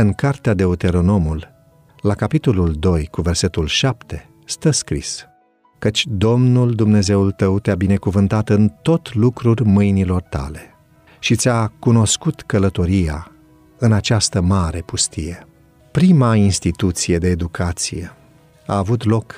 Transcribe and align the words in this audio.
În 0.00 0.12
cartea 0.12 0.54
Deuteronomul, 0.54 1.48
la 2.00 2.14
capitolul 2.14 2.72
2, 2.72 3.06
cu 3.10 3.20
versetul 3.20 3.66
7, 3.66 4.30
stă 4.44 4.70
scris 4.70 5.26
Căci 5.78 6.06
Domnul 6.08 6.74
Dumnezeul 6.74 7.30
tău 7.30 7.58
te-a 7.58 7.74
binecuvântat 7.74 8.48
în 8.48 8.68
tot 8.82 9.14
lucrul 9.14 9.58
mâinilor 9.64 10.22
tale 10.22 10.60
și 11.18 11.36
ți-a 11.36 11.72
cunoscut 11.78 12.42
călătoria 12.42 13.30
în 13.78 13.92
această 13.92 14.40
mare 14.40 14.80
pustie. 14.80 15.46
Prima 15.90 16.36
instituție 16.36 17.18
de 17.18 17.28
educație 17.28 18.12
a 18.66 18.76
avut 18.76 19.04
loc 19.04 19.34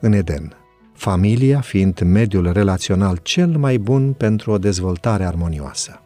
în 0.00 0.12
Eden, 0.12 0.56
familia 0.94 1.60
fiind 1.60 2.00
mediul 2.00 2.52
relațional 2.52 3.18
cel 3.22 3.56
mai 3.56 3.78
bun 3.78 4.12
pentru 4.12 4.50
o 4.50 4.58
dezvoltare 4.58 5.24
armonioasă. 5.24 6.00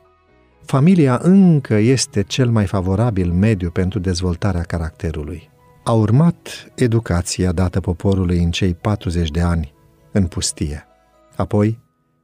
Familia 0.70 1.18
încă 1.22 1.74
este 1.74 2.22
cel 2.22 2.50
mai 2.50 2.66
favorabil 2.66 3.32
mediu 3.32 3.70
pentru 3.70 3.98
dezvoltarea 3.98 4.60
caracterului. 4.60 5.50
A 5.84 5.92
urmat 5.92 6.72
educația 6.74 7.52
dată 7.52 7.80
poporului 7.80 8.42
în 8.42 8.50
cei 8.50 8.74
40 8.74 9.30
de 9.30 9.40
ani 9.40 9.74
în 10.12 10.26
pustie. 10.26 10.86
Apoi, 11.36 11.78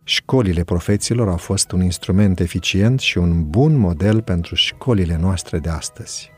școlile 0.05 0.65
profeților 0.65 1.29
au 1.29 1.37
fost 1.37 1.73
un 1.73 1.83
instrument 1.83 2.41
eficient 2.41 3.01
și 3.01 3.19
un 3.19 3.51
bun 3.51 3.77
model 3.77 4.23
pentru 4.23 4.55
școlile 4.55 5.19
noastre 5.21 5.59
de 5.59 5.69
astăzi. 5.69 6.31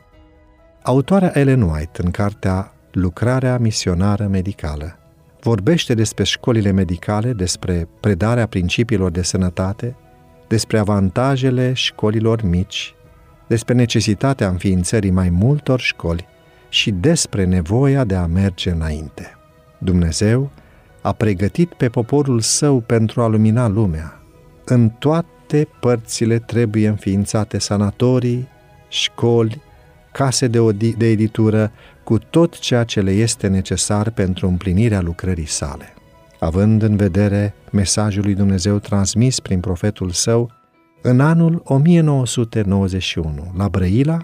Autoarea 0.83 1.31
Ellen 1.35 1.63
White, 1.63 2.03
în 2.03 2.11
cartea 2.11 2.73
Lucrarea 2.93 3.59
misionară 3.59 4.27
medicală, 4.27 4.99
vorbește 5.41 5.95
despre 5.95 6.25
școlile 6.25 6.71
medicale, 6.71 7.33
despre 7.33 7.89
predarea 8.01 8.47
principiilor 8.47 9.11
de 9.11 9.23
sănătate, 9.23 9.97
despre 10.49 10.79
avantajele 10.79 11.73
școlilor 11.73 12.43
mici, 12.43 12.95
despre 13.47 13.75
necesitatea 13.75 14.49
înființării 14.49 15.11
mai 15.11 15.31
multor 15.31 15.81
școli 15.81 16.27
și 16.69 16.91
despre 16.91 17.45
nevoia 17.45 18.05
de 18.05 18.15
a 18.15 18.27
merge 18.27 18.71
înainte. 18.71 19.37
Dumnezeu 19.79 20.51
a 21.01 21.13
pregătit 21.13 21.73
pe 21.75 21.89
poporul 21.89 22.41
său 22.41 22.81
pentru 22.81 23.23
a 23.23 23.27
lumina 23.27 23.69
lumea. 23.69 24.21
În 24.65 24.89
toate 24.89 25.69
părțile 25.81 26.39
trebuie 26.39 26.89
înființate 26.89 27.59
sanatorii, 27.59 28.49
școli, 28.89 29.63
case 30.13 30.47
de, 30.47 30.59
odi- 30.59 30.97
de 30.97 31.07
editură, 31.07 31.73
cu 32.05 32.19
tot 32.19 32.59
ceea 32.59 32.85
ce 32.85 33.01
le 33.01 33.11
este 33.11 33.47
necesar 33.47 34.11
pentru 34.11 34.47
împlinirea 34.47 35.01
lucrării 35.01 35.47
sale. 35.47 35.93
Având 36.41 36.83
în 36.83 36.97
vedere 36.97 37.55
mesajul 37.73 38.23
lui 38.23 38.35
Dumnezeu 38.35 38.79
transmis 38.79 39.41
prin 39.41 39.61
profetul 39.61 40.11
său, 40.11 40.51
în 41.03 41.21
anul 41.21 41.61
1991, 41.65 43.53
la 43.57 43.69
Brăila, 43.69 44.19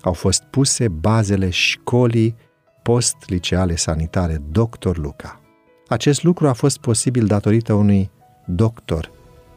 au 0.00 0.12
fost 0.12 0.42
puse 0.50 0.88
bazele 0.88 1.50
școlii 1.50 2.34
post-liceale 2.82 3.76
sanitare 3.76 4.42
Dr. 4.50 4.96
Luca. 4.96 5.40
Acest 5.88 6.22
lucru 6.22 6.48
a 6.48 6.52
fost 6.52 6.78
posibil 6.78 7.26
datorită 7.26 7.72
unui 7.72 8.10
doctor, 8.46 9.10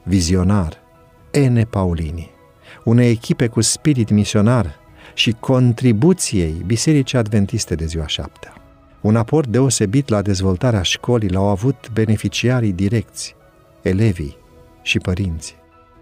vizionar, 0.03 0.77
N. 1.49 1.61
Paulini, 1.69 2.29
unei 2.83 3.09
echipe 3.09 3.47
cu 3.47 3.61
spirit 3.61 4.09
misionar 4.09 4.75
și 5.13 5.35
contribuției 5.39 6.63
Bisericii 6.65 7.17
Adventiste 7.17 7.75
de 7.75 7.85
ziua 7.85 8.07
șaptea. 8.07 8.64
Un 9.05 9.15
aport 9.15 9.47
deosebit 9.47 10.09
la 10.09 10.21
dezvoltarea 10.21 10.81
școlii 10.81 11.29
l-au 11.29 11.47
avut 11.47 11.89
beneficiarii 11.93 12.71
direcți, 12.71 13.35
elevii 13.81 14.37
și 14.81 14.97
părinții. 14.97 15.55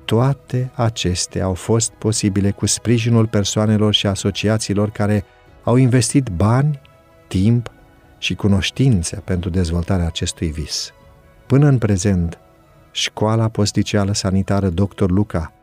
Toate 0.06 0.72
acestea 0.74 1.44
au 1.44 1.54
fost 1.54 1.92
posibile 1.92 2.52
cu 2.52 2.66
sprijinul 2.66 3.28
persoanelor 3.28 3.94
și 3.94 4.08
asociațiilor 4.08 4.90
care 4.90 5.24
au 5.64 5.76
investit 5.76 6.28
bani, 6.36 6.80
timp 7.28 7.72
și 8.18 8.36
cunoștințe 8.36 9.22
pentru 9.26 9.50
dezvoltarea 9.50 10.06
acestui 10.06 10.48
vis. 10.48 10.92
Până 11.48 11.68
în 11.68 11.78
prezent, 11.78 12.40
școala 12.92 13.48
posticială 13.48 14.14
sanitară 14.14 14.70
Dr. 14.70 15.10
Luca 15.10 15.54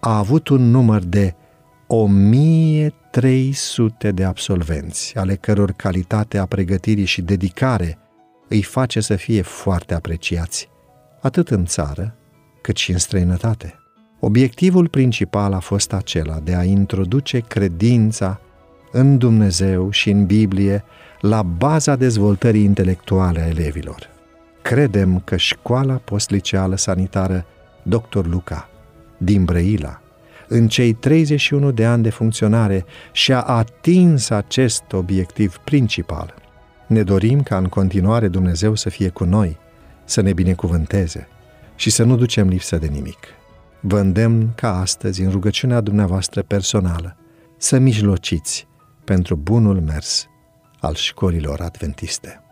a 0.00 0.16
avut 0.16 0.48
un 0.48 0.70
număr 0.70 1.02
de 1.02 1.34
1300 3.18 4.10
de 4.10 4.24
absolvenți, 4.24 5.16
ale 5.16 5.34
căror 5.34 5.72
calitate 5.72 6.38
a 6.38 6.46
pregătirii 6.46 7.04
și 7.04 7.22
dedicare 7.22 7.98
îi 8.48 8.62
face 8.62 9.00
să 9.00 9.16
fie 9.16 9.42
foarte 9.42 9.94
apreciați, 9.94 10.68
atât 11.20 11.50
în 11.50 11.64
țară, 11.64 12.14
cât 12.62 12.76
și 12.76 12.92
în 12.92 12.98
străinătate. 12.98 13.74
Obiectivul 14.20 14.88
principal 14.88 15.52
a 15.52 15.58
fost 15.58 15.92
acela 15.92 16.38
de 16.40 16.54
a 16.54 16.64
introduce 16.64 17.38
credința 17.38 18.40
în 18.92 19.18
Dumnezeu 19.18 19.90
și 19.90 20.10
în 20.10 20.26
Biblie 20.26 20.84
la 21.20 21.42
baza 21.42 21.96
dezvoltării 21.96 22.64
intelectuale 22.64 23.40
a 23.40 23.48
elevilor. 23.48 24.08
Credem 24.62 25.18
că 25.18 25.36
școala 25.36 25.94
postliceală 25.94 26.76
sanitară 26.76 27.44
Dr. 27.82 28.26
Luca 28.26 28.68
din 29.16 29.44
Brăila, 29.44 30.02
în 30.48 30.68
cei 30.68 30.92
31 30.92 31.70
de 31.70 31.84
ani 31.84 32.02
de 32.02 32.10
funcționare, 32.10 32.84
și-a 33.12 33.40
atins 33.40 34.30
acest 34.30 34.82
obiectiv 34.92 35.56
principal. 35.56 36.34
Ne 36.86 37.02
dorim 37.02 37.42
ca 37.42 37.56
în 37.56 37.66
continuare 37.66 38.28
Dumnezeu 38.28 38.74
să 38.74 38.88
fie 38.88 39.08
cu 39.08 39.24
noi, 39.24 39.56
să 40.04 40.20
ne 40.20 40.32
binecuvânteze 40.32 41.28
și 41.74 41.90
să 41.90 42.04
nu 42.04 42.16
ducem 42.16 42.48
lipsă 42.48 42.76
de 42.76 42.86
nimic. 42.86 43.18
Vă 43.80 43.98
îndemn 43.98 44.52
ca 44.54 44.80
astăzi, 44.80 45.22
în 45.22 45.30
rugăciunea 45.30 45.80
dumneavoastră 45.80 46.42
personală, 46.42 47.16
să 47.56 47.78
mijlociți 47.78 48.66
pentru 49.04 49.36
bunul 49.36 49.80
mers 49.80 50.26
al 50.80 50.94
școlilor 50.94 51.60
adventiste. 51.60 52.42